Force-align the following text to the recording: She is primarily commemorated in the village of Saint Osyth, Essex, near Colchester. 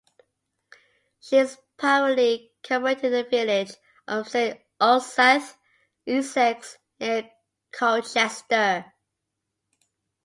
She 1.19 1.37
is 1.37 1.59
primarily 1.77 2.53
commemorated 2.63 3.05
in 3.05 3.11
the 3.11 3.23
village 3.25 3.73
of 4.07 4.27
Saint 4.27 4.59
Osyth, 4.81 5.55
Essex, 6.07 6.79
near 6.99 7.29
Colchester. 7.71 8.95